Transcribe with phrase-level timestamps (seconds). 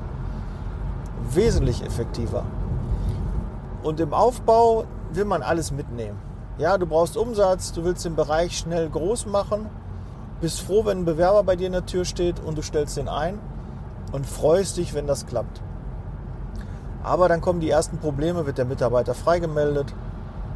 [1.29, 2.45] Wesentlich effektiver.
[3.83, 6.17] Und im Aufbau will man alles mitnehmen.
[6.57, 9.69] Ja, du brauchst Umsatz, du willst den Bereich schnell groß machen,
[10.41, 13.07] bist froh, wenn ein Bewerber bei dir in der Tür steht und du stellst den
[13.07, 13.39] ein
[14.11, 15.61] und freust dich, wenn das klappt.
[17.03, 19.93] Aber dann kommen die ersten Probleme, wird der Mitarbeiter freigemeldet?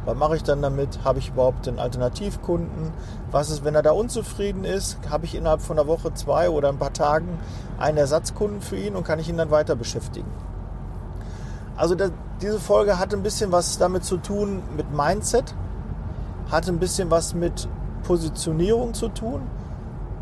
[0.04, 1.00] Was mache ich dann damit?
[1.04, 2.92] Habe ich überhaupt einen Alternativkunden?
[3.32, 4.98] Was ist, wenn er da unzufrieden ist?
[5.10, 7.38] Habe ich innerhalb von einer Woche, zwei oder ein paar Tagen
[7.78, 10.30] einen Ersatzkunden für ihn und kann ich ihn dann weiter beschäftigen?
[11.76, 15.54] Also das, diese Folge hat ein bisschen was damit zu tun mit Mindset,
[16.50, 17.68] hat ein bisschen was mit
[18.04, 19.42] Positionierung zu tun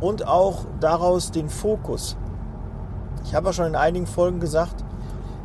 [0.00, 2.16] und auch daraus den Fokus.
[3.24, 4.84] Ich habe ja schon in einigen Folgen gesagt,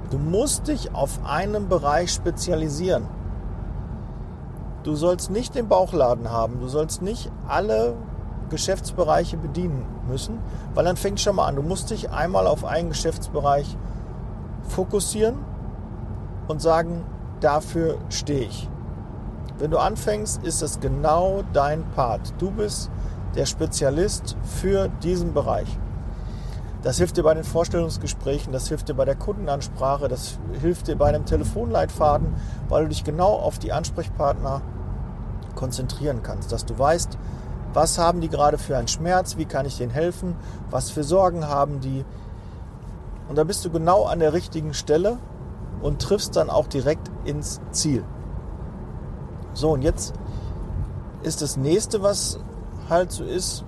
[0.09, 3.07] du musst dich auf einen Bereich spezialisieren.
[4.83, 7.95] Du sollst nicht den Bauchladen haben, du sollst nicht alle
[8.49, 10.39] Geschäftsbereiche bedienen müssen,
[10.73, 11.55] weil dann fängt schon mal an.
[11.55, 13.77] Du musst dich einmal auf einen Geschäftsbereich
[14.63, 15.37] fokussieren
[16.47, 17.03] und sagen,
[17.41, 18.69] dafür stehe ich.
[19.57, 22.33] Wenn du anfängst, ist es genau dein Part.
[22.37, 22.89] Du bist
[23.35, 25.67] der Spezialist für diesen Bereich.
[26.81, 30.95] Das hilft dir bei den Vorstellungsgesprächen, das hilft dir bei der Kundenansprache, das hilft dir
[30.95, 32.33] bei einem Telefonleitfaden,
[32.69, 34.61] weil du dich genau auf die Ansprechpartner
[35.55, 37.17] konzentrieren kannst, dass du weißt,
[37.73, 40.35] was haben die gerade für einen Schmerz, wie kann ich denen helfen,
[40.69, 42.05] was für Sorgen haben die.
[43.27, 45.17] Und da bist du genau an der richtigen Stelle
[45.81, 48.03] und triffst dann auch direkt ins Ziel.
[49.53, 50.13] So, und jetzt
[51.21, 52.39] ist das nächste, was
[52.89, 53.63] halt so ist,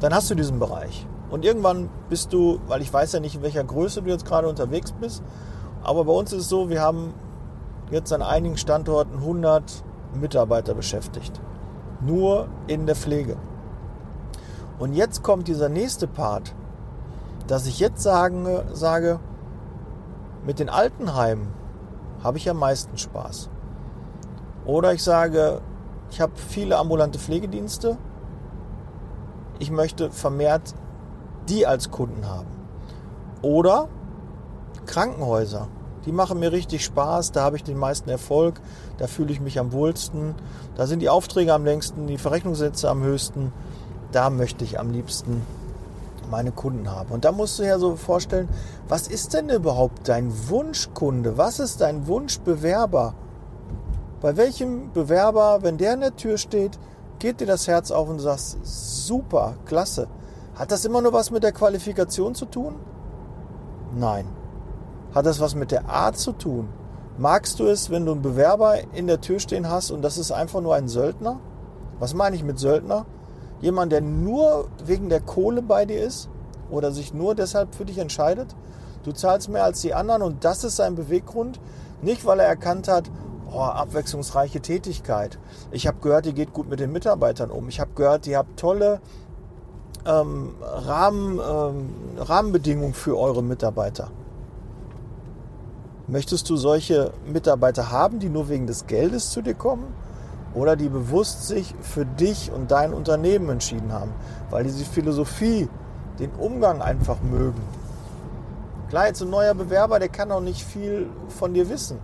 [0.00, 1.06] dann hast du diesen Bereich.
[1.30, 4.48] Und irgendwann bist du, weil ich weiß ja nicht, in welcher Größe du jetzt gerade
[4.48, 5.22] unterwegs bist,
[5.82, 7.14] aber bei uns ist es so, wir haben
[7.90, 9.84] jetzt an einigen Standorten 100
[10.14, 11.40] Mitarbeiter beschäftigt.
[12.00, 13.36] Nur in der Pflege.
[14.78, 16.54] Und jetzt kommt dieser nächste Part,
[17.46, 19.20] dass ich jetzt sagen, sage,
[20.44, 21.48] mit den Altenheimen
[22.22, 23.48] habe ich am meisten Spaß.
[24.64, 25.60] Oder ich sage,
[26.10, 27.96] ich habe viele ambulante Pflegedienste.
[29.58, 30.74] Ich möchte vermehrt
[31.48, 32.48] die als Kunden haben.
[33.42, 33.88] Oder
[34.86, 35.68] Krankenhäuser.
[36.06, 38.60] Die machen mir richtig Spaß, da habe ich den meisten Erfolg,
[38.98, 40.34] da fühle ich mich am wohlsten,
[40.74, 43.52] da sind die Aufträge am längsten, die Verrechnungssätze am höchsten.
[44.10, 45.42] Da möchte ich am liebsten
[46.30, 47.12] meine Kunden haben.
[47.12, 48.48] Und da musst du ja so vorstellen,
[48.88, 51.38] was ist denn überhaupt dein Wunschkunde?
[51.38, 53.14] Was ist dein Wunschbewerber?
[54.20, 56.78] Bei welchem Bewerber, wenn der in der Tür steht,
[57.22, 60.08] geht dir das Herz auf und du sagst, super, klasse.
[60.56, 62.74] Hat das immer nur was mit der Qualifikation zu tun?
[63.94, 64.26] Nein.
[65.14, 66.68] Hat das was mit der Art zu tun?
[67.16, 70.32] Magst du es, wenn du einen Bewerber in der Tür stehen hast und das ist
[70.32, 71.38] einfach nur ein Söldner?
[72.00, 73.06] Was meine ich mit Söldner?
[73.60, 76.28] Jemand, der nur wegen der Kohle bei dir ist
[76.72, 78.56] oder sich nur deshalb für dich entscheidet?
[79.04, 81.60] Du zahlst mehr als die anderen und das ist sein Beweggrund.
[82.00, 83.04] Nicht, weil er erkannt hat,
[83.52, 85.38] oh, abwechslungsreiche Tätigkeit.
[85.70, 87.68] Ich habe gehört, ihr geht gut mit den Mitarbeitern um.
[87.68, 89.00] Ich habe gehört, ihr habt tolle
[90.06, 94.10] ähm, Rahmen, ähm, Rahmenbedingungen für eure Mitarbeiter.
[96.08, 99.94] Möchtest du solche Mitarbeiter haben, die nur wegen des Geldes zu dir kommen?
[100.54, 104.12] Oder die bewusst sich für dich und dein Unternehmen entschieden haben,
[104.50, 105.68] weil diese Philosophie,
[106.18, 107.62] den Umgang einfach mögen.
[108.90, 111.98] Klar, jetzt ein neuer Bewerber, der kann auch nicht viel von dir wissen.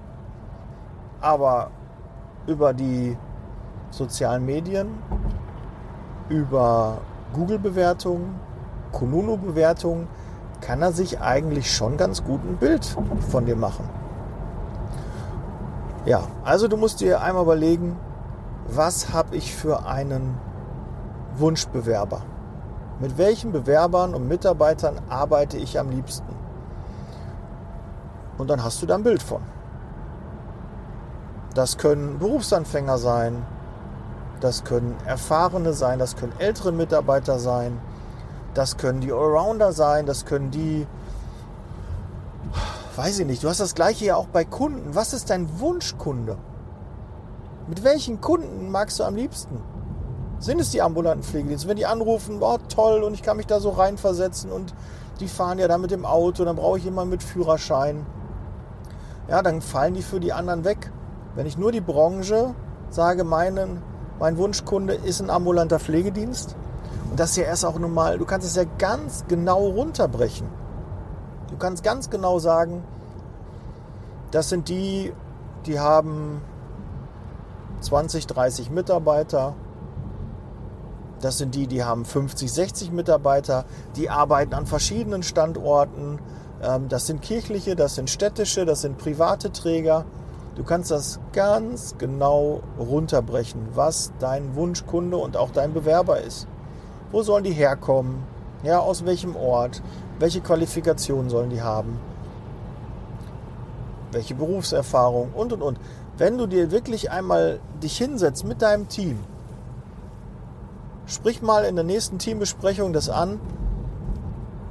[1.20, 1.70] Aber
[2.46, 3.16] über die
[3.90, 4.88] sozialen Medien,
[6.28, 6.98] über
[7.34, 8.38] Google-Bewertungen,
[8.92, 10.08] Kununu-Bewertungen,
[10.60, 12.96] kann er sich eigentlich schon ganz gut ein Bild
[13.30, 13.88] von dir machen.
[16.04, 17.96] Ja, also du musst dir einmal überlegen,
[18.68, 20.38] was habe ich für einen
[21.36, 22.22] Wunschbewerber?
[23.00, 26.34] Mit welchen Bewerbern und Mitarbeitern arbeite ich am liebsten?
[28.38, 29.40] Und dann hast du da ein Bild von.
[31.58, 33.44] Das können Berufsanfänger sein,
[34.38, 37.80] das können Erfahrene sein, das können ältere Mitarbeiter sein,
[38.54, 40.86] das können die Allrounder sein, das können die,
[42.94, 44.94] weiß ich nicht, du hast das gleiche ja auch bei Kunden.
[44.94, 46.38] Was ist dein Wunschkunde?
[47.66, 49.60] Mit welchen Kunden magst du am liebsten?
[50.38, 51.66] Sind es die ambulanten Pflegedienste?
[51.66, 54.74] Wenn die anrufen, oh toll, und ich kann mich da so reinversetzen und
[55.18, 58.06] die fahren ja da mit dem Auto, dann brauche ich jemanden mit Führerschein.
[59.26, 60.92] Ja, dann fallen die für die anderen weg.
[61.38, 62.52] Wenn ich nur die Branche
[62.90, 63.80] sage, meinen,
[64.18, 66.56] mein Wunschkunde ist ein ambulanter Pflegedienst,
[67.12, 70.48] und das ist ja erst auch normal, du kannst es ja ganz genau runterbrechen.
[71.48, 72.82] Du kannst ganz genau sagen,
[74.32, 75.12] das sind die,
[75.64, 76.42] die haben
[77.82, 79.54] 20, 30 Mitarbeiter.
[81.20, 83.64] Das sind die, die haben 50, 60 Mitarbeiter.
[83.94, 86.18] Die arbeiten an verschiedenen Standorten.
[86.60, 90.04] Ähm, das sind kirchliche, das sind städtische, das sind private Träger.
[90.58, 96.48] Du kannst das ganz genau runterbrechen, was dein Wunschkunde und auch dein Bewerber ist.
[97.12, 98.24] Wo sollen die herkommen?
[98.64, 99.80] Ja, aus welchem Ort?
[100.18, 102.00] Welche Qualifikationen sollen die haben?
[104.10, 105.78] Welche Berufserfahrung und und und.
[106.16, 109.20] Wenn du dir wirklich einmal dich hinsetzt mit deinem Team,
[111.06, 113.38] sprich mal in der nächsten Teambesprechung das an.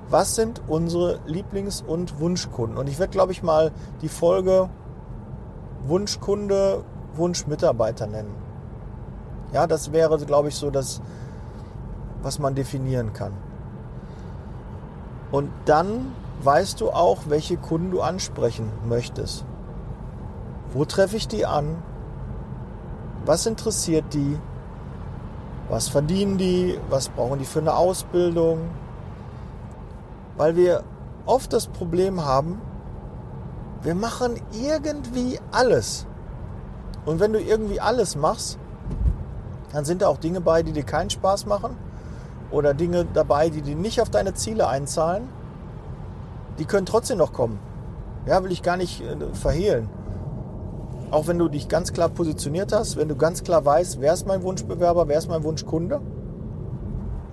[0.09, 2.77] Was sind unsere Lieblings- und Wunschkunden?
[2.77, 4.69] Und ich werde, glaube ich, mal die Folge
[5.87, 6.83] Wunschkunde,
[7.15, 8.35] Wunschmitarbeiter nennen.
[9.53, 11.01] Ja, das wäre, glaube ich, so das,
[12.21, 13.33] was man definieren kann.
[15.31, 16.13] Und dann
[16.43, 19.45] weißt du auch, welche Kunden du ansprechen möchtest.
[20.73, 21.77] Wo treffe ich die an?
[23.25, 24.37] Was interessiert die?
[25.69, 26.79] Was verdienen die?
[26.89, 28.59] Was brauchen die für eine Ausbildung?
[30.37, 30.83] Weil wir
[31.25, 32.61] oft das Problem haben,
[33.87, 36.05] wir machen irgendwie alles.
[37.05, 38.59] Und wenn du irgendwie alles machst,
[39.71, 41.77] dann sind da auch Dinge bei, die dir keinen Spaß machen
[42.51, 45.29] oder Dinge dabei, die, die nicht auf deine Ziele einzahlen,
[46.59, 47.59] die können trotzdem noch kommen.
[48.25, 49.87] Ja, will ich gar nicht äh, verhehlen.
[51.09, 54.27] Auch wenn du dich ganz klar positioniert hast, wenn du ganz klar weißt, wer ist
[54.27, 56.01] mein Wunschbewerber, wer ist mein Wunschkunde,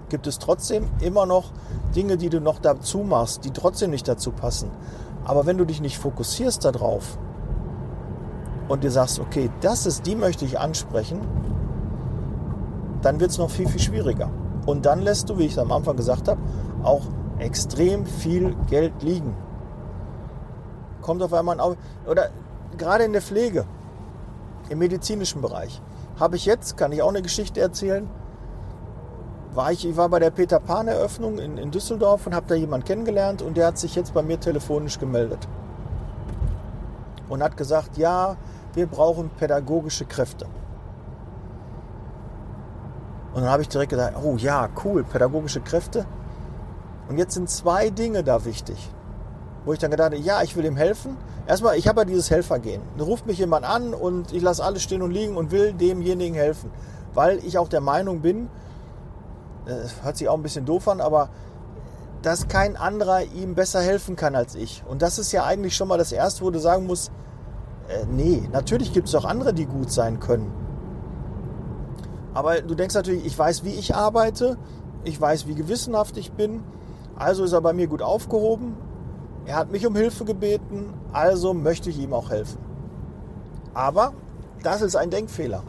[0.08, 1.50] gibt es trotzdem immer noch
[1.96, 4.70] Dinge, die du noch dazu machst, die trotzdem nicht dazu passen.
[5.24, 7.18] Aber wenn du dich nicht fokussierst darauf
[8.68, 11.20] und dir sagst, okay, das ist, die möchte ich ansprechen,
[13.02, 14.30] dann wird es noch viel, viel schwieriger.
[14.66, 16.40] Und dann lässt du, wie ich es am Anfang gesagt habe,
[16.82, 17.02] auch
[17.38, 19.34] extrem viel Geld liegen.
[21.02, 21.76] Kommt auf einmal auf.
[22.06, 22.30] Oder
[22.78, 23.64] gerade in der Pflege,
[24.70, 25.82] im medizinischen Bereich,
[26.18, 28.08] habe ich jetzt, kann ich auch eine Geschichte erzählen,
[29.54, 32.54] war ich, ich war bei der Peter Pan Eröffnung in, in Düsseldorf und habe da
[32.54, 35.46] jemanden kennengelernt und der hat sich jetzt bei mir telefonisch gemeldet
[37.28, 38.36] und hat gesagt, ja,
[38.74, 40.46] wir brauchen pädagogische Kräfte.
[43.34, 46.06] Und dann habe ich direkt gedacht, oh ja, cool, pädagogische Kräfte.
[47.08, 48.90] Und jetzt sind zwei Dinge da wichtig,
[49.64, 51.16] wo ich dann gedacht habe, ja, ich will ihm helfen.
[51.46, 52.82] Erstmal, ich habe ja dieses Helfergehen.
[52.96, 56.34] Da ruft mich jemand an und ich lasse alles stehen und liegen und will demjenigen
[56.34, 56.70] helfen.
[57.12, 58.48] Weil ich auch der Meinung bin,
[59.66, 61.30] das hört sich auch ein bisschen doof an, aber
[62.22, 64.82] dass kein anderer ihm besser helfen kann als ich.
[64.88, 67.12] Und das ist ja eigentlich schon mal das Erste, wo du sagen musst,
[67.88, 70.52] äh, nee, natürlich gibt es auch andere, die gut sein können.
[72.32, 74.56] Aber du denkst natürlich, ich weiß, wie ich arbeite,
[75.04, 76.62] ich weiß, wie gewissenhaft ich bin,
[77.16, 78.76] also ist er bei mir gut aufgehoben.
[79.46, 82.58] Er hat mich um Hilfe gebeten, also möchte ich ihm auch helfen.
[83.74, 84.14] Aber
[84.62, 85.62] das ist ein Denkfehler.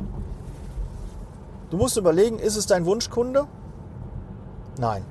[1.70, 3.48] Du musst überlegen, ist es dein Wunschkunde?
[4.78, 5.06] Nein.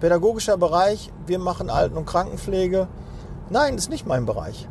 [0.00, 2.88] Pädagogischer Bereich, wir machen Alten- und Krankenpflege.
[3.50, 4.68] Nein, ist nicht mein Bereich.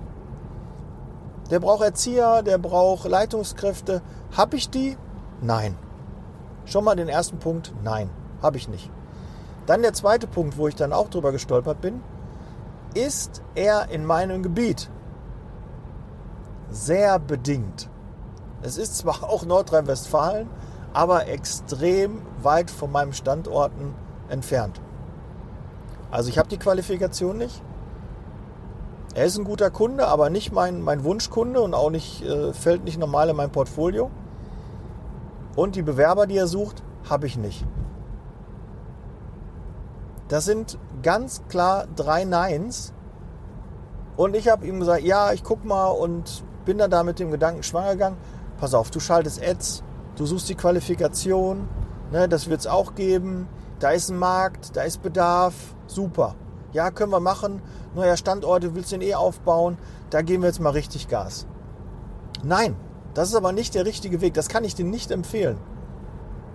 [1.49, 4.01] Der braucht Erzieher, der braucht Leitungskräfte.
[4.35, 4.97] Habe ich die?
[5.41, 5.77] Nein.
[6.65, 8.09] Schon mal den ersten Punkt, nein,
[8.41, 8.89] habe ich nicht.
[9.65, 12.01] Dann der zweite Punkt, wo ich dann auch drüber gestolpert bin,
[12.93, 14.89] ist er in meinem Gebiet?
[16.71, 17.89] sehr bedingt.
[18.61, 20.49] Es ist zwar auch Nordrhein-Westfalen,
[20.93, 23.95] aber extrem weit von meinem Standorten
[24.29, 24.81] entfernt.
[26.09, 27.61] Also ich habe die Qualifikation nicht.
[29.13, 32.83] Er ist ein guter Kunde, aber nicht mein, mein Wunschkunde und auch nicht, äh, fällt
[32.83, 34.09] nicht normal in mein Portfolio.
[35.55, 37.65] Und die Bewerber, die er sucht, habe ich nicht.
[40.29, 42.93] Das sind ganz klar drei Neins.
[44.15, 47.31] Und ich habe ihm gesagt, ja, ich guck mal und bin dann da mit dem
[47.31, 48.17] Gedanken schwanger gegangen.
[48.57, 49.83] Pass auf, du schaltest Ads,
[50.21, 51.67] du suchst die Qualifikation,
[52.11, 53.47] ne, das wird es auch geben.
[53.79, 55.55] Da ist ein Markt, da ist Bedarf,
[55.87, 56.35] super.
[56.73, 57.59] Ja, können wir machen.
[57.95, 59.79] Neuer Standort, du willst den eh aufbauen,
[60.11, 61.47] da geben wir jetzt mal richtig Gas.
[62.43, 62.75] Nein,
[63.15, 64.35] das ist aber nicht der richtige Weg.
[64.35, 65.57] Das kann ich dir nicht empfehlen.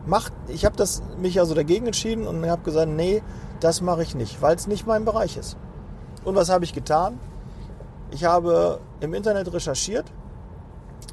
[0.07, 0.83] Macht, ich habe
[1.19, 3.21] mich also dagegen entschieden und habe gesagt, nee,
[3.59, 5.57] das mache ich nicht, weil es nicht mein Bereich ist.
[6.25, 7.19] Und was habe ich getan?
[8.13, 10.05] Ich habe im Internet recherchiert,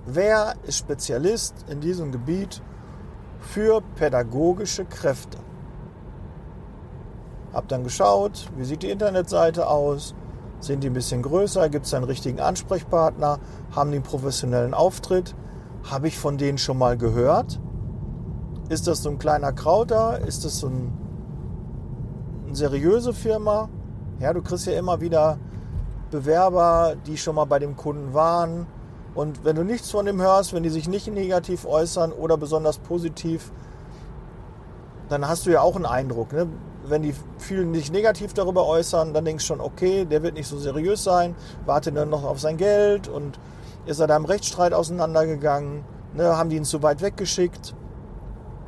[0.05, 2.62] wer ist Spezialist in diesem Gebiet
[3.39, 5.38] für pädagogische Kräfte.
[7.53, 10.15] Hab dann geschaut, wie sieht die Internetseite aus,
[10.60, 13.39] sind die ein bisschen größer, gibt es einen richtigen Ansprechpartner,
[13.75, 15.36] haben die einen professionellen Auftritt,
[15.89, 17.60] habe ich von denen schon mal gehört.
[18.69, 20.19] Ist das so ein kleiner Krauter?
[20.25, 20.98] Ist das so ein,
[22.45, 23.69] eine seriöse Firma?
[24.19, 25.38] Ja, du kriegst ja immer wieder
[26.10, 28.65] Bewerber, die schon mal bei dem Kunden waren.
[29.15, 32.79] Und wenn du nichts von dem hörst, wenn die sich nicht negativ äußern oder besonders
[32.79, 33.51] positiv,
[35.10, 36.34] dann hast du ja auch einen Eindruck.
[36.34, 36.48] Ne?
[36.86, 40.48] Wenn die vielen sich negativ darüber äußern, dann denkst du schon, okay, der wird nicht
[40.48, 43.39] so seriös sein, warte dann noch auf sein Geld und
[43.86, 46.36] ist er da im Rechtsstreit auseinandergegangen, ne?
[46.36, 47.75] haben die ihn zu weit weggeschickt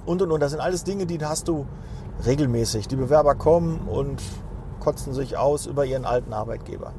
[0.05, 0.39] und und und.
[0.39, 1.65] Das sind alles Dinge, die hast du
[2.25, 2.87] regelmäßig.
[2.87, 4.21] Die Bewerber kommen und
[4.79, 6.93] kotzen sich aus über ihren alten Arbeitgeber.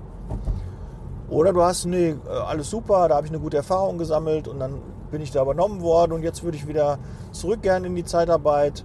[1.28, 4.60] Oder du hast, nee, äh, alles super, da habe ich eine gute Erfahrung gesammelt und
[4.60, 4.80] dann
[5.10, 6.98] bin ich da übernommen worden und jetzt würde ich wieder
[7.32, 8.84] zurück gerne in die Zeitarbeit.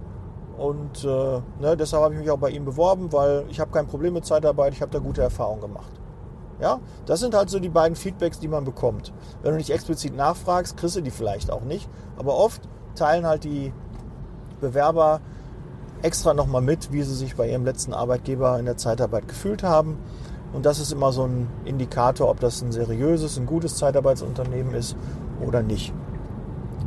[0.58, 3.86] Und äh, ne, deshalb habe ich mich auch bei ihm beworben, weil ich habe kein
[3.86, 5.92] Problem mit Zeitarbeit, ich habe da gute Erfahrungen gemacht.
[6.60, 9.12] Ja, das sind halt so die beiden Feedbacks, die man bekommt.
[9.42, 11.88] Wenn du nicht explizit nachfragst, kriegst du die vielleicht auch nicht.
[12.16, 12.62] Aber oft
[12.94, 13.72] teilen halt die
[14.60, 15.20] Bewerber
[16.02, 19.98] extra nochmal mit, wie sie sich bei ihrem letzten Arbeitgeber in der Zeitarbeit gefühlt haben.
[20.52, 24.96] Und das ist immer so ein Indikator, ob das ein seriöses, ein gutes Zeitarbeitsunternehmen ist
[25.40, 25.94] oder nicht.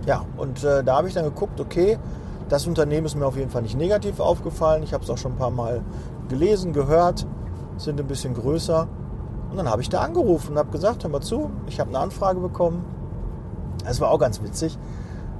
[0.06, 1.98] Ja, und äh, da habe ich dann geguckt, okay,
[2.48, 4.84] das Unternehmen ist mir auf jeden Fall nicht negativ aufgefallen.
[4.84, 5.82] Ich habe es auch schon ein paar Mal
[6.30, 7.26] gelesen, gehört,
[7.78, 8.88] sind ein bisschen größer.
[9.50, 12.00] Und dann habe ich da angerufen und habe gesagt, hör mal zu, ich habe eine
[12.00, 12.86] Anfrage bekommen.
[13.84, 14.78] Das war auch ganz witzig.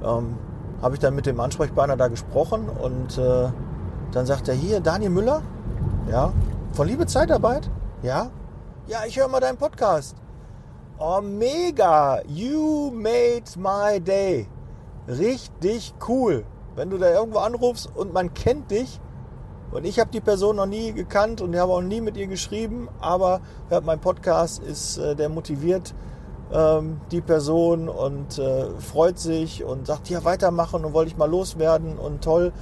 [0.02, 0.36] Ähm,
[0.82, 3.48] habe ich dann mit dem Ansprechpartner da gesprochen und äh,
[4.12, 5.42] dann sagt er hier, Daniel Müller,
[6.10, 6.32] ja,
[6.72, 7.70] von Liebe Zeitarbeit.
[8.06, 8.30] Ja?
[8.86, 10.14] Ja, ich höre mal deinen Podcast.
[10.96, 12.22] Oh, mega!
[12.28, 14.46] You made my day.
[15.08, 16.44] Richtig cool.
[16.76, 19.00] Wenn du da irgendwo anrufst und man kennt dich,
[19.72, 22.88] und ich habe die Person noch nie gekannt und habe auch nie mit ihr geschrieben,
[23.00, 25.92] aber hört mein Podcast, ist äh, der motiviert
[26.52, 31.28] ähm, die Person und äh, freut sich und sagt, ja, weitermachen und wollte ich mal
[31.28, 32.52] loswerden und toll.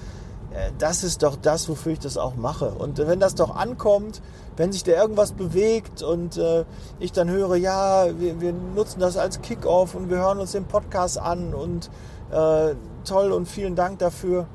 [0.55, 2.71] Äh, das ist doch das, wofür ich das auch mache.
[2.71, 4.23] Und wenn das doch ankommt,
[4.57, 6.65] wenn sich da irgendwas bewegt und äh,
[7.01, 10.65] ich dann höre, ja, wir, wir nutzen das als Kickoff und wir hören uns den
[10.65, 11.91] Podcast an und
[12.31, 14.47] äh, toll und vielen Dank dafür.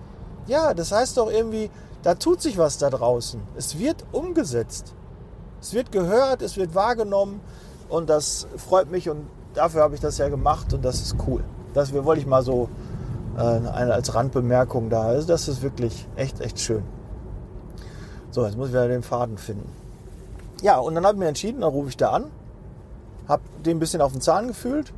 [0.48, 1.70] Ja, das heißt doch irgendwie,
[2.02, 3.42] da tut sich was da draußen.
[3.56, 4.94] Es wird umgesetzt.
[5.62, 7.42] Es wird gehört, es wird wahrgenommen
[7.90, 11.44] und das freut mich und dafür habe ich das ja gemacht und das ist cool.
[11.74, 12.70] Das wollte ich mal so
[13.38, 15.04] äh, als Randbemerkung da.
[15.04, 16.84] Also das ist wirklich echt, echt schön.
[18.32, 19.70] So, jetzt muss ich wieder den Faden finden.
[20.62, 22.26] Ja, und dann habe ich mir entschieden, dann rufe ich da an,
[23.28, 24.94] habe den ein bisschen auf den Zahn gefühlt,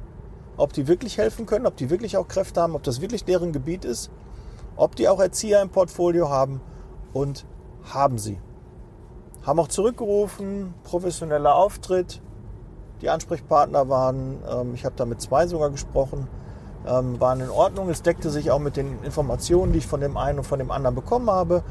[0.58, 3.54] ob die wirklich helfen können, ob die wirklich auch Kräfte haben, ob das wirklich deren
[3.54, 4.12] Gebiet ist,
[4.76, 6.62] ob die auch Erzieher im Portfolio haben
[7.14, 7.46] und
[7.84, 8.40] haben sie.
[9.44, 12.22] Haben auch zurückgerufen, professioneller Auftritt.
[13.02, 16.28] Die Ansprechpartner waren, ähm, ich habe da mit zwei sogar gesprochen,
[16.88, 17.90] ähm, waren in Ordnung.
[17.90, 20.72] Es deckte sich auch mit den Informationen, die ich von dem einen und von dem
[20.72, 21.64] anderen bekommen habe.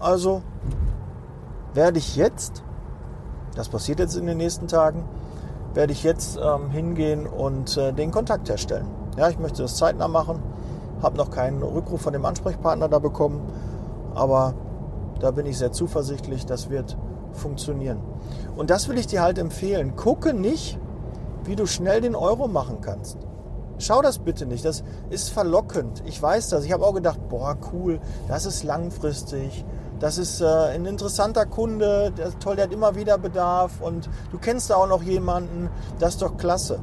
[0.00, 0.42] Also
[1.74, 2.62] werde ich jetzt
[3.56, 5.04] das passiert jetzt in den nächsten Tagen,
[5.74, 8.86] werde ich jetzt ähm, hingehen und äh, den Kontakt herstellen.
[9.16, 10.42] Ja, ich möchte das zeitnah machen,
[11.02, 13.40] habe noch keinen Rückruf von dem Ansprechpartner da bekommen,
[14.14, 14.54] aber
[15.20, 16.98] da bin ich sehr zuversichtlich, das wird
[17.32, 17.98] funktionieren.
[18.56, 19.96] Und das will ich dir halt empfehlen.
[19.96, 20.78] Gucke nicht,
[21.44, 23.16] wie du schnell den Euro machen kannst.
[23.78, 24.64] Schau das bitte nicht.
[24.64, 26.02] Das ist verlockend.
[26.06, 26.64] Ich weiß das.
[26.64, 29.64] Ich habe auch gedacht, boah, cool, das ist langfristig.
[29.98, 34.38] Das ist äh, ein interessanter Kunde, der toll, der hat immer wieder Bedarf und du
[34.38, 36.80] kennst da auch noch jemanden, das ist doch klasse.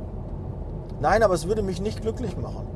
[0.99, 2.67] Nein, aber es würde mich nicht glücklich machen.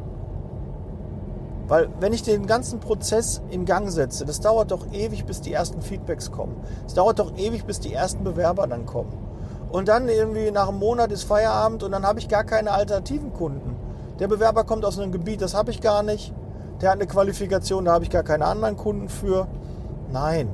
[1.68, 5.54] Weil wenn ich den ganzen Prozess in Gang setze, das dauert doch ewig, bis die
[5.54, 6.56] ersten Feedbacks kommen.
[6.86, 9.14] Es dauert doch ewig, bis die ersten Bewerber dann kommen.
[9.70, 13.34] Und dann irgendwie nach einem Monat ist Feierabend und dann habe ich gar keine alternativen
[13.34, 13.76] Kunden.
[14.20, 16.34] Der Bewerber kommt aus einem Gebiet, das habe ich gar nicht.
[16.82, 19.48] Der hat eine Qualifikation, da habe ich gar keine anderen Kunden für.
[20.12, 20.50] Nein.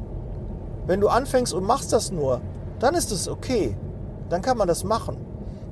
[0.85, 2.41] Wenn du anfängst und machst das nur,
[2.79, 3.77] dann ist es okay.
[4.29, 5.17] Dann kann man das machen.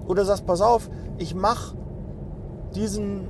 [0.08, 1.76] Oder sagst, pass auf, ich mache
[2.76, 3.28] diesen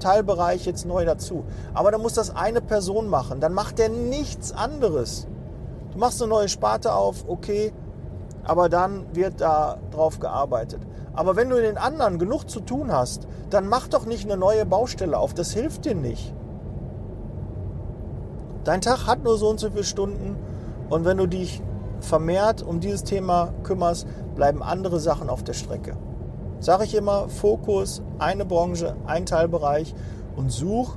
[0.00, 1.44] Teilbereich jetzt neu dazu.
[1.74, 3.40] Aber dann muss das eine Person machen.
[3.40, 5.26] Dann macht der nichts anderes.
[5.92, 7.72] Du machst eine neue Sparte auf, okay,
[8.44, 10.80] aber dann wird da drauf gearbeitet.
[11.18, 14.36] Aber wenn du in den anderen genug zu tun hast, dann mach doch nicht eine
[14.36, 15.34] neue Baustelle auf.
[15.34, 16.32] Das hilft dir nicht.
[18.62, 20.36] Dein Tag hat nur so und so viele Stunden
[20.88, 21.60] und wenn du dich
[21.98, 24.06] vermehrt um dieses Thema kümmerst,
[24.36, 25.96] bleiben andere Sachen auf der Strecke.
[26.60, 29.96] Sage ich immer, Fokus, eine Branche, ein Teilbereich
[30.36, 30.94] und such,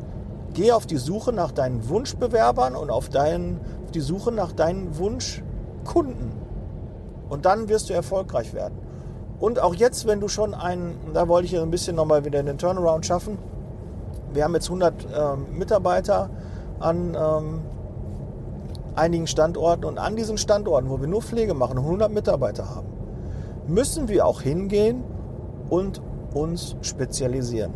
[0.53, 4.99] geh auf die Suche nach deinen Wunschbewerbern und auf, deinen, auf die Suche nach deinen
[4.99, 6.31] Wunschkunden.
[7.27, 8.90] Und dann wirst du erfolgreich werden.
[9.41, 12.59] Und auch jetzt, wenn du schon einen, da wollte ich ein bisschen nochmal wieder den
[12.59, 13.39] Turnaround schaffen.
[14.33, 16.29] Wir haben jetzt 100 ähm, Mitarbeiter
[16.79, 17.61] an ähm,
[18.95, 22.87] einigen Standorten und an diesen Standorten, wo wir nur Pflege machen, 100 Mitarbeiter haben,
[23.67, 25.03] müssen wir auch hingehen
[25.69, 26.01] und
[26.35, 27.73] uns spezialisieren.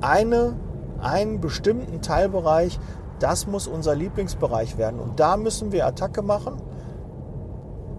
[0.00, 0.54] Eine,
[1.00, 2.78] einen bestimmten Teilbereich,
[3.18, 5.00] das muss unser Lieblingsbereich werden.
[5.00, 6.62] Und da müssen wir Attacke machen,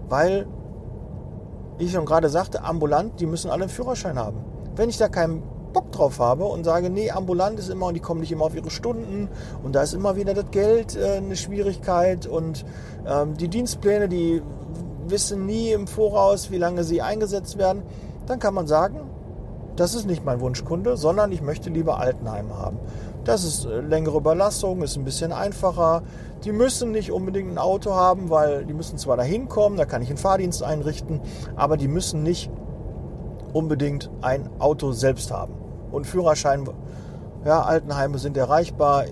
[0.08, 0.46] weil,
[1.78, 4.44] wie ich schon gerade sagte, ambulant, die müssen alle einen Führerschein haben.
[4.76, 8.00] Wenn ich da keinen Bock drauf habe und sage, nee, ambulant ist immer und die
[8.00, 9.28] kommen nicht immer auf ihre Stunden
[9.62, 12.64] und da ist immer wieder das Geld äh, eine Schwierigkeit und
[13.06, 14.40] ähm, die Dienstpläne, die
[15.06, 17.82] wissen nie im Voraus, wie lange sie eingesetzt werden,
[18.26, 19.00] dann kann man sagen,
[19.76, 22.78] das ist nicht mein Wunschkunde, sondern ich möchte lieber Altenheim haben.
[23.24, 26.02] Das ist äh, längere Überlassung, ist ein bisschen einfacher.
[26.44, 30.02] Die müssen nicht unbedingt ein Auto haben, weil die müssen zwar dahin kommen, da kann
[30.02, 31.20] ich einen Fahrdienst einrichten,
[31.56, 32.50] aber die müssen nicht
[33.54, 35.54] unbedingt ein Auto selbst haben
[35.90, 36.68] und Führerschein.
[37.44, 39.04] Ja, Altenheime sind erreichbar.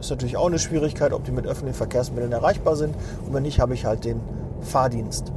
[0.00, 2.94] Ist natürlich auch eine Schwierigkeit, ob die mit öffentlichen Verkehrsmitteln erreichbar sind.
[3.26, 4.20] Und wenn nicht, habe ich halt den
[4.60, 5.32] Fahrdienst.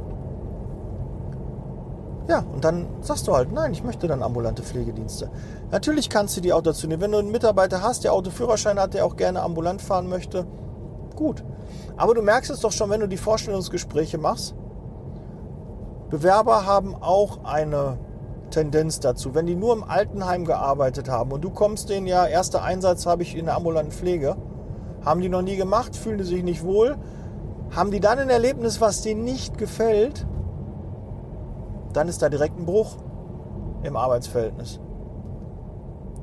[2.28, 5.30] Ja, und dann sagst du halt, nein, ich möchte dann ambulante Pflegedienste.
[5.70, 7.02] Natürlich kannst du die auch dazu nehmen.
[7.02, 10.44] Wenn du einen Mitarbeiter hast, der Autoführerschein hat, der auch gerne ambulant fahren möchte,
[11.14, 11.44] gut.
[11.96, 14.54] Aber du merkst es doch schon, wenn du die Vorstellungsgespräche machst.
[16.10, 17.98] Bewerber haben auch eine
[18.50, 19.34] Tendenz dazu.
[19.34, 23.22] Wenn die nur im Altenheim gearbeitet haben und du kommst denen ja, erster Einsatz habe
[23.22, 24.36] ich in der ambulanten Pflege,
[25.04, 26.96] haben die noch nie gemacht, fühlen die sich nicht wohl,
[27.74, 30.26] haben die dann ein Erlebnis, was denen nicht gefällt,
[31.96, 32.96] dann ist da direkt ein Bruch
[33.82, 34.80] im Arbeitsverhältnis.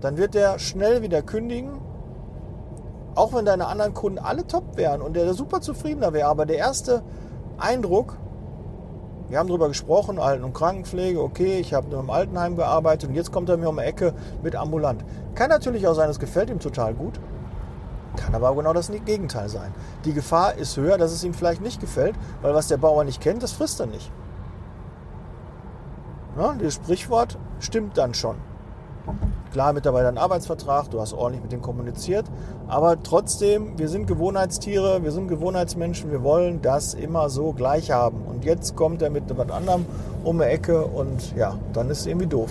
[0.02, 1.80] Dann wird der schnell wieder kündigen,
[3.16, 6.58] auch wenn deine anderen Kunden alle top wären und der super zufriedener wäre, aber der
[6.58, 7.04] erste
[7.58, 8.18] Eindruck
[9.30, 13.16] wir haben darüber gesprochen, Alten- und Krankenpflege, okay, ich habe nur im Altenheim gearbeitet und
[13.16, 15.04] jetzt kommt er mir um die Ecke mit ambulant.
[15.34, 17.20] Kann natürlich auch sein, es gefällt ihm total gut.
[18.16, 19.74] Kann aber auch genau das Gegenteil sein.
[20.06, 23.22] Die Gefahr ist höher, dass es ihm vielleicht nicht gefällt, weil was der Bauer nicht
[23.22, 24.12] kennt, das frisst er nicht.
[26.38, 28.38] Ja, das Sprichwort stimmt dann schon.
[29.52, 32.26] Klar, Mitarbeiter einen Arbeitsvertrag, du hast ordentlich mit dem kommuniziert,
[32.68, 38.24] aber trotzdem, wir sind Gewohnheitstiere, wir sind Gewohnheitsmenschen, wir wollen das immer so gleich haben.
[38.24, 39.86] Und jetzt kommt er mit was anderem
[40.24, 42.50] um die Ecke und ja, dann ist es irgendwie doof.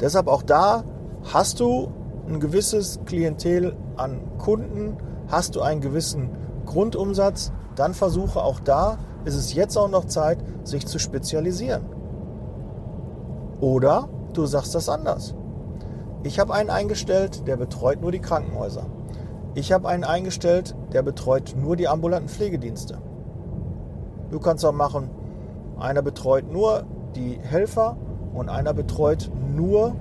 [0.00, 0.84] Deshalb auch da
[1.32, 1.90] hast du
[2.28, 6.28] ein gewisses Klientel an Kunden, hast du einen gewissen
[6.66, 11.84] Grundumsatz, dann versuche auch da, ist es jetzt auch noch Zeit, sich zu spezialisieren.
[13.60, 15.34] Oder Du sagst das anders.
[16.22, 18.86] Ich habe einen eingestellt, der betreut nur die Krankenhäuser.
[19.54, 22.98] Ich habe einen eingestellt, der betreut nur die ambulanten Pflegedienste.
[24.30, 25.10] Du kannst auch machen,
[25.78, 26.84] einer betreut nur
[27.16, 27.96] die Helfer
[28.34, 29.96] und einer betreut nur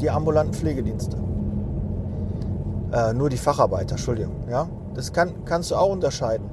[0.00, 1.16] die ambulanten Pflegedienste.
[2.92, 4.48] Äh, nur die Facharbeiter, Entschuldigung.
[4.48, 4.68] Ja?
[4.94, 6.48] Das kann, kannst du auch unterscheiden.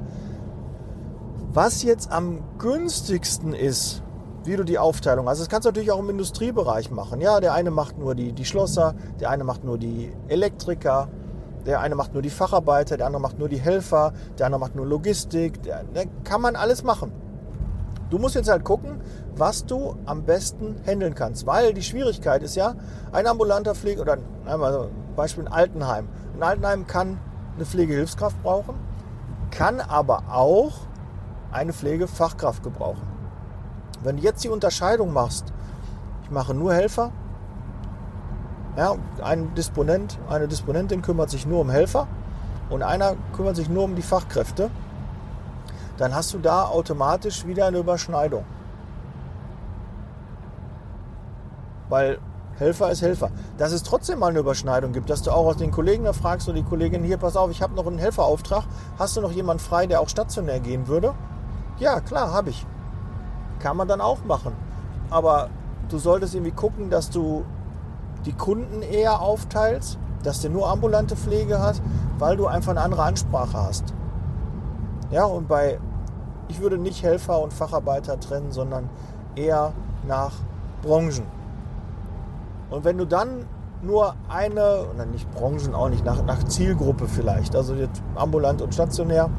[1.53, 4.01] Was jetzt am günstigsten ist,
[4.43, 5.39] wie du die Aufteilung hast.
[5.39, 7.21] Das kannst du natürlich auch im Industriebereich machen.
[7.21, 11.09] Ja, der eine macht nur die, die Schlosser, der eine macht nur die Elektriker,
[11.65, 14.75] der eine macht nur die Facharbeiter, der andere macht nur die Helfer, der andere macht
[14.75, 15.61] nur Logistik.
[15.61, 17.11] Der, der kann man alles machen.
[18.09, 18.99] Du musst jetzt halt gucken,
[19.35, 21.45] was du am besten handeln kannst.
[21.45, 22.73] Weil die Schwierigkeit ist ja,
[23.11, 26.09] ein ambulanter Pflege oder einmal Beispiel ein Altenheim.
[26.35, 27.19] Ein Altenheim kann
[27.55, 28.75] eine Pflegehilfskraft brauchen,
[29.51, 30.73] kann aber auch
[31.53, 33.07] eine Pflegefachkraft gebrauchen.
[34.03, 35.53] Wenn du jetzt die Unterscheidung machst,
[36.23, 37.11] ich mache nur Helfer.
[38.75, 42.07] Ja, ein Disponent, eine Disponentin kümmert sich nur um Helfer
[42.69, 44.71] und einer kümmert sich nur um die Fachkräfte.
[45.97, 48.45] Dann hast du da automatisch wieder eine Überschneidung.
[51.89, 52.17] Weil
[52.57, 53.29] Helfer ist Helfer.
[53.57, 56.49] Dass es trotzdem mal eine Überschneidung gibt, dass du auch aus den Kollegen da fragst
[56.49, 58.63] und die Kollegin, hier, pass auf, ich habe noch einen Helferauftrag.
[58.97, 61.13] Hast du noch jemanden frei, der auch stationär gehen würde?
[61.79, 62.65] Ja, klar, habe ich.
[63.59, 64.53] Kann man dann auch machen.
[65.09, 65.49] Aber
[65.89, 67.45] du solltest irgendwie gucken, dass du
[68.25, 71.81] die Kunden eher aufteilst, dass der nur ambulante Pflege hat,
[72.17, 73.93] weil du einfach eine andere Ansprache hast.
[75.11, 75.79] Ja, und bei,
[76.47, 78.89] ich würde nicht Helfer und Facharbeiter trennen, sondern
[79.35, 79.73] eher
[80.07, 80.33] nach
[80.81, 81.25] Branchen.
[82.69, 83.45] Und wenn du dann
[83.81, 87.75] nur eine, oder nicht Branchen auch nicht, nach, nach Zielgruppe vielleicht, also
[88.15, 89.29] ambulant und stationär,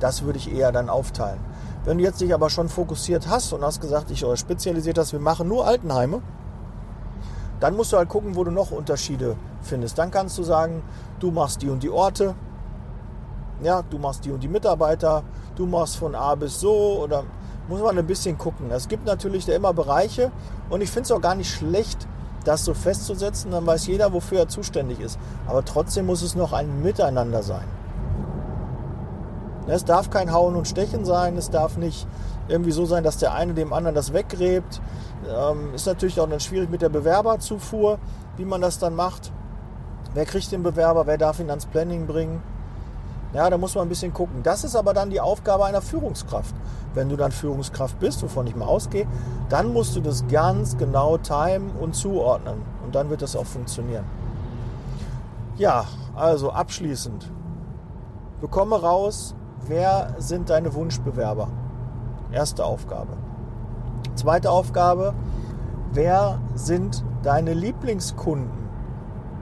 [0.00, 1.40] das würde ich eher dann aufteilen.
[1.84, 5.20] Wenn du jetzt dich aber schon fokussiert hast und hast gesagt, ich spezialisiert hast, wir
[5.20, 6.22] machen nur Altenheime,
[7.60, 9.98] dann musst du halt gucken, wo du noch Unterschiede findest.
[9.98, 10.82] Dann kannst du sagen,
[11.18, 12.34] du machst die und die Orte,
[13.62, 15.24] ja, du machst die und die Mitarbeiter,
[15.56, 17.24] du machst von A bis so oder
[17.68, 18.70] muss man ein bisschen gucken.
[18.70, 20.30] Es gibt natürlich da immer Bereiche
[20.70, 22.06] und ich finde es auch gar nicht schlecht,
[22.44, 25.18] das so festzusetzen, dann weiß jeder, wofür er zuständig ist.
[25.46, 27.66] Aber trotzdem muss es noch ein Miteinander sein.
[29.68, 32.06] Es darf kein Hauen und Stechen sein, es darf nicht
[32.48, 34.80] irgendwie so sein, dass der eine dem anderen das weggräbt.
[35.28, 37.98] Ähm, ist natürlich auch dann schwierig mit der Bewerberzufuhr,
[38.36, 39.32] wie man das dann macht.
[40.14, 42.42] Wer kriegt den Bewerber, wer darf ihn ans Planning bringen?
[43.34, 44.42] Ja, da muss man ein bisschen gucken.
[44.42, 46.54] Das ist aber dann die Aufgabe einer Führungskraft.
[46.94, 49.06] Wenn du dann Führungskraft bist, wovon ich mal ausgehe,
[49.50, 52.62] dann musst du das ganz genau timen und zuordnen.
[52.82, 54.04] Und dann wird das auch funktionieren.
[55.58, 55.84] Ja,
[56.16, 57.30] also abschließend.
[58.40, 59.34] Bekomme raus,
[59.66, 61.48] wer sind deine Wunschbewerber?
[62.32, 63.16] Erste Aufgabe.
[64.14, 65.14] Zweite Aufgabe,
[65.92, 68.68] wer sind deine Lieblingskunden?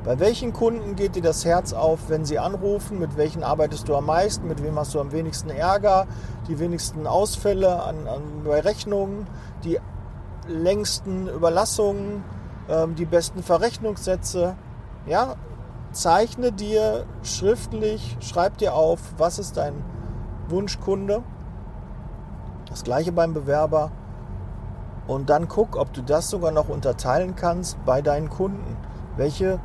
[0.04, 3.00] Bei welchen Kunden geht dir das Herz auf, wenn sie anrufen?
[3.00, 4.46] Mit welchen arbeitest du am meisten?
[4.46, 6.06] Mit wem hast du am wenigsten Ärger?
[6.46, 9.26] Die wenigsten Ausfälle an, an, bei Rechnungen?
[9.64, 9.80] Die
[10.46, 12.22] längsten Überlassungen?
[12.68, 14.54] Ähm, die besten Verrechnungssätze?
[15.06, 15.34] Ja,
[15.90, 19.74] zeichne dir schriftlich, schreib dir auf, was ist dein
[20.50, 21.22] Wunschkunde.
[22.68, 23.90] Das gleiche beim Bewerber.
[25.06, 28.76] Und dann guck, ob du das sogar noch unterteilen kannst bei deinen Kunden.
[29.16, 29.60] Welche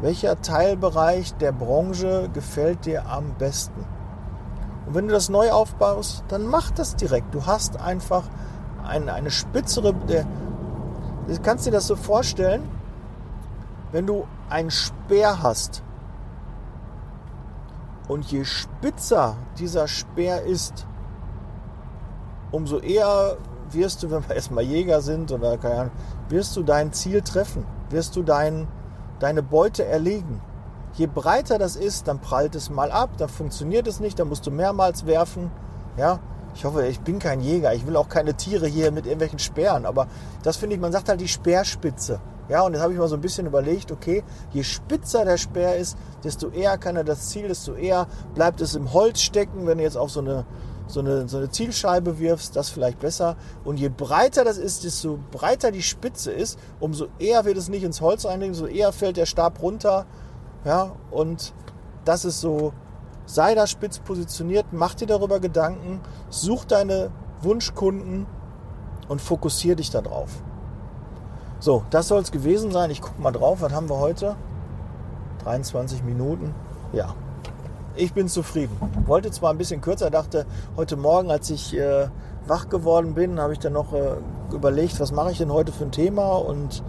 [0.00, 3.86] welcher Teilbereich der Branche gefällt dir am besten?
[4.86, 7.34] Und wenn du das neu aufbaust, dann mach das direkt.
[7.34, 8.24] Du hast einfach
[8.86, 9.94] eine, eine spitzere.
[9.94, 12.68] Du kannst dir das so vorstellen,
[13.90, 15.82] wenn du einen Speer hast
[18.08, 20.86] und je spitzer dieser Speer ist,
[22.50, 23.36] umso eher
[23.70, 25.92] wirst du, wenn wir erstmal Jäger sind oder keine Ahnung,
[26.28, 28.68] wirst du dein Ziel treffen, wirst du dein,
[29.18, 30.40] deine Beute erlegen.
[30.94, 34.46] Je breiter das ist, dann prallt es mal ab, dann funktioniert es nicht, dann musst
[34.46, 35.50] du mehrmals werfen.
[35.98, 36.20] Ja,
[36.54, 39.84] ich hoffe, ich bin kein Jäger, ich will auch keine Tiere hier mit irgendwelchen Speeren,
[39.84, 40.06] aber
[40.42, 42.18] das finde ich, man sagt halt die Speerspitze.
[42.48, 45.76] Ja, und jetzt habe ich mal so ein bisschen überlegt, okay, je spitzer der Speer
[45.76, 49.78] ist, desto eher kann er das Ziel, desto eher bleibt es im Holz stecken, wenn
[49.78, 50.46] du jetzt auf so eine,
[50.86, 53.36] so eine, so eine Zielscheibe wirfst, das vielleicht besser.
[53.64, 57.82] Und je breiter das ist, desto breiter die Spitze ist, umso eher wird es nicht
[57.82, 60.06] ins Holz eindringen, so eher fällt der Stab runter.
[60.64, 61.52] Ja, und
[62.04, 62.72] das ist so,
[63.24, 67.10] sei da spitz positioniert, mach dir darüber Gedanken, such deine
[67.42, 68.26] Wunschkunden
[69.08, 70.30] und fokussiere dich darauf.
[71.66, 72.92] So, das soll es gewesen sein.
[72.92, 74.36] Ich gucke mal drauf, was haben wir heute?
[75.42, 76.54] 23 Minuten.
[76.92, 77.16] Ja,
[77.96, 78.70] ich bin zufrieden.
[79.04, 82.06] Wollte zwar ein bisschen kürzer, dachte heute Morgen, als ich äh,
[82.46, 84.14] wach geworden bin, habe ich dann noch äh,
[84.52, 86.84] überlegt, was mache ich denn heute für ein Thema und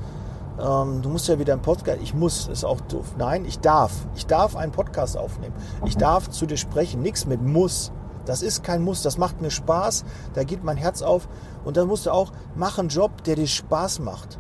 [0.62, 3.16] ähm, du musst ja wieder einen Podcast, ich muss, ist auch doof.
[3.18, 4.06] Nein, ich darf.
[4.13, 5.56] Ich darf einen Podcast aufnehmen.
[5.88, 7.02] Ich darf zu dir sprechen.
[7.02, 7.92] Nichts mit muss.
[8.26, 11.28] Das ist kein Muss, das macht mir Spaß, da geht mein Herz auf
[11.66, 14.38] und dann musst du auch, mach einen Job, der dir Spaß macht.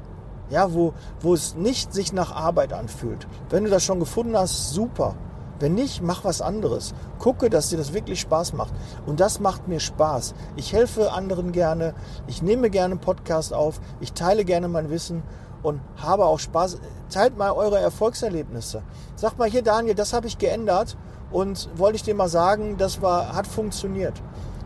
[0.49, 3.27] Ja, wo, wo es nicht sich nach Arbeit anfühlt.
[3.49, 5.15] Wenn du das schon gefunden hast, super.
[5.59, 6.93] Wenn nicht, mach was anderes.
[7.17, 8.73] Gucke, dass dir das wirklich Spaß macht.
[9.05, 10.35] Und das macht mir Spaß.
[10.55, 11.95] Ich helfe anderen gerne.
[12.27, 13.79] Ich nehme gerne einen Podcast auf.
[13.99, 15.23] Ich teile gerne mein Wissen
[15.63, 16.77] und habe auch Spaß.
[17.09, 18.83] Teilt mal eure Erfolgserlebnisse.
[19.15, 20.95] Sagt mal hier, Daniel, das habe ich geändert
[21.31, 24.21] und wollte ich dir mal sagen, das war, hat funktioniert.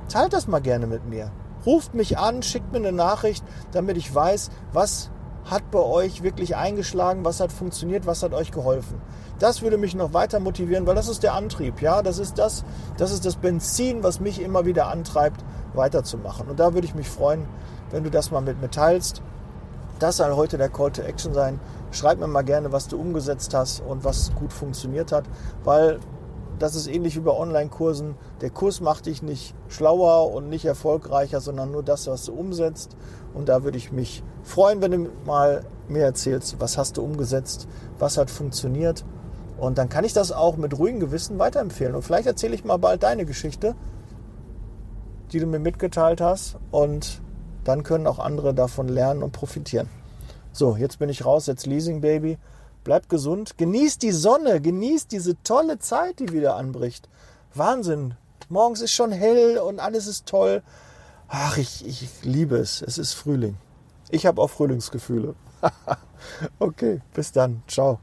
[0.09, 1.31] Teilt das mal gerne mit mir.
[1.65, 5.09] Ruft mich an, schickt mir eine Nachricht, damit ich weiß, was
[5.45, 9.01] hat bei euch wirklich eingeschlagen, was hat funktioniert, was hat euch geholfen.
[9.39, 12.63] Das würde mich noch weiter motivieren, weil das ist der Antrieb, ja, das ist das,
[12.97, 16.47] das ist das Benzin, was mich immer wieder antreibt, weiterzumachen.
[16.47, 17.45] Und da würde ich mich freuen,
[17.89, 19.21] wenn du das mal mit mir teilst.
[19.99, 21.59] Das soll heute der Call to Action sein.
[21.91, 25.25] Schreib mir mal gerne, was du umgesetzt hast und was gut funktioniert hat,
[25.63, 25.99] weil
[26.61, 28.15] das ist ähnlich wie bei Online-Kursen.
[28.41, 32.95] Der Kurs macht dich nicht schlauer und nicht erfolgreicher, sondern nur das, was du umsetzt.
[33.33, 37.67] Und da würde ich mich freuen, wenn du mal mir erzählst, was hast du umgesetzt,
[37.97, 39.03] was hat funktioniert.
[39.57, 41.95] Und dann kann ich das auch mit ruhigem Gewissen weiterempfehlen.
[41.95, 43.75] Und vielleicht erzähle ich mal bald deine Geschichte,
[45.31, 46.57] die du mir mitgeteilt hast.
[46.69, 47.21] Und
[47.63, 49.89] dann können auch andere davon lernen und profitieren.
[50.51, 52.37] So, jetzt bin ich raus, jetzt Leasing Baby.
[52.83, 57.09] Bleibt gesund, genießt die Sonne, genießt diese tolle Zeit, die wieder anbricht.
[57.53, 58.15] Wahnsinn.
[58.49, 60.63] Morgens ist schon hell und alles ist toll.
[61.27, 62.81] Ach, ich, ich liebe es.
[62.81, 63.57] Es ist Frühling.
[64.09, 65.35] Ich habe auch Frühlingsgefühle.
[66.59, 67.63] okay, bis dann.
[67.67, 67.99] Ciao.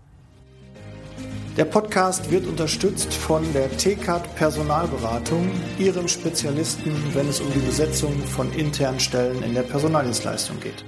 [1.56, 8.16] Der Podcast wird unterstützt von der TCAT Personalberatung, ihrem Spezialisten, wenn es um die Besetzung
[8.22, 10.84] von internen Stellen in der Personaldienstleistung geht.